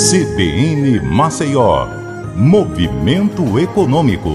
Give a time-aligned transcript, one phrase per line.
[0.00, 1.86] CBN Maceió,
[2.34, 4.30] Movimento Econômico.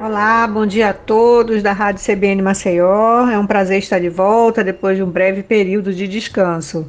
[0.00, 3.28] Olá, bom dia a todos da Rádio CBN Maceió.
[3.28, 6.86] É um prazer estar de volta depois de um breve período de descanso.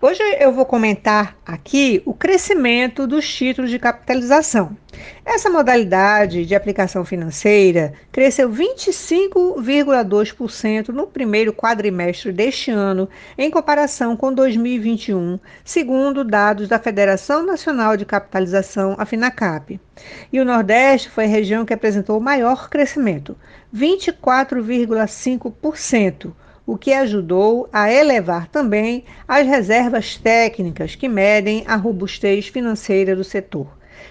[0.00, 4.76] Hoje eu vou comentar aqui o crescimento dos títulos de capitalização.
[5.24, 14.32] Essa modalidade de aplicação financeira cresceu 25,2% no primeiro quadrimestre deste ano, em comparação com
[14.32, 19.80] 2021, segundo dados da Federação Nacional de Capitalização, a FINACAP.
[20.32, 23.36] E o Nordeste foi a região que apresentou o maior crescimento,
[23.74, 26.32] 24,5%
[26.66, 33.22] o que ajudou a elevar também as reservas técnicas que medem a robustez financeira do
[33.22, 33.68] setor.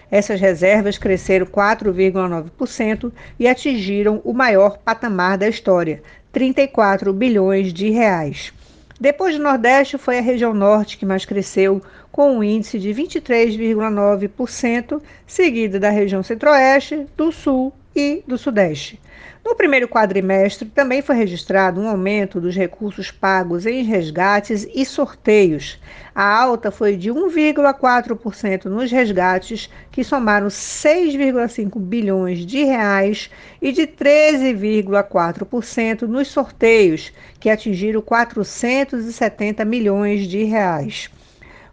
[0.09, 6.01] Essas reservas cresceram 4,9% e atingiram o maior patamar da história,
[6.31, 8.53] 34 bilhões de reais.
[8.99, 11.81] Depois do Nordeste, foi a região Norte que mais cresceu,
[12.11, 18.99] com um índice de 23,9%, seguida da região Centro-Oeste, do Sul e do Sudeste.
[19.45, 25.77] No primeiro quadrimestre, também foi registrado um aumento dos recursos pagos em resgates e sorteios.
[26.15, 33.29] A alta foi de 1,4% nos resgates, que somaram 6,5 bilhões de reais,
[33.61, 41.09] e de 13,4% nos sorteios, que atingiram 470 milhões de reais.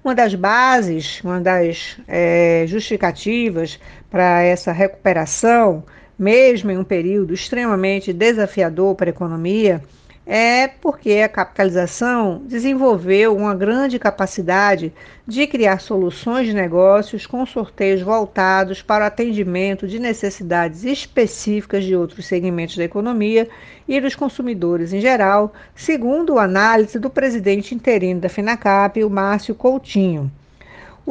[0.03, 3.79] Uma das bases, uma das é, justificativas
[4.11, 5.85] para essa recuperação
[6.21, 9.83] mesmo em um período extremamente desafiador para a economia,
[10.27, 14.93] é porque a capitalização desenvolveu uma grande capacidade
[15.27, 21.97] de criar soluções de negócios com sorteios voltados para o atendimento de necessidades específicas de
[21.97, 23.49] outros segmentos da economia
[23.89, 29.55] e dos consumidores em geral, segundo a análise do presidente interino da FINACAP, o Márcio
[29.55, 30.31] Coutinho.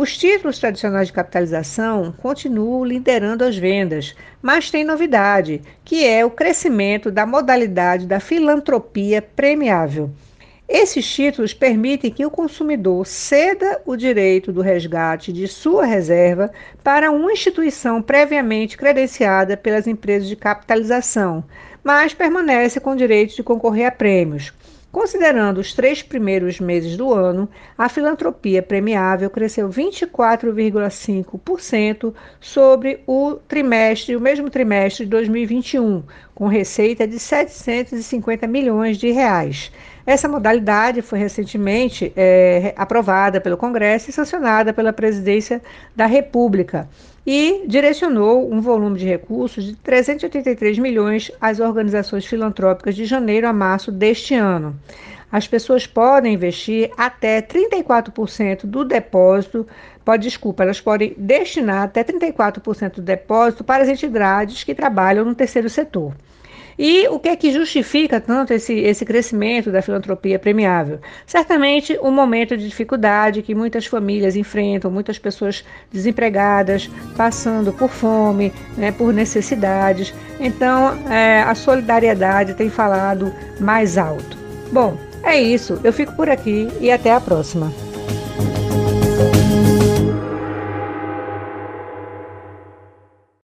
[0.02, 6.32] Os títulos tradicionais de capitalização continuam liderando as vendas, mas tem novidade, que é o
[6.32, 10.10] crescimento da modalidade da filantropia premiável.
[10.70, 16.50] Esses títulos permitem que o consumidor ceda o direito do resgate de sua reserva
[16.82, 21.44] para uma instituição previamente credenciada pelas empresas de capitalização,
[21.84, 24.54] mas permanece com o direito de concorrer a prêmios.
[24.92, 32.12] Considerando os três primeiros meses do ano, a filantropia premiável cresceu 24,5%
[32.42, 36.02] sobre o trimestre, o mesmo trimestre de 2021,
[36.40, 39.70] com receita de 750 milhões de reais.
[40.06, 45.62] Essa modalidade foi recentemente é, aprovada pelo Congresso e sancionada pela Presidência
[45.94, 46.88] da República
[47.28, 53.52] e direcionou um volume de recursos de 383 milhões às organizações filantrópicas de janeiro a
[53.52, 54.80] março deste ano.
[55.32, 59.68] As pessoas podem investir até 34% do depósito,
[60.04, 65.36] pode, desculpa, elas podem destinar até 34% do depósito para as entidades que trabalham no
[65.36, 66.14] terceiro setor.
[66.82, 71.02] E o que é que justifica tanto esse, esse crescimento da filantropia premiável?
[71.26, 78.54] Certamente um momento de dificuldade que muitas famílias enfrentam, muitas pessoas desempregadas, passando por fome,
[78.78, 80.14] né, por necessidades.
[80.40, 84.38] Então, é, a solidariedade tem falado mais alto.
[84.72, 85.80] Bom, é isso.
[85.84, 87.72] Eu fico por aqui e até a próxima.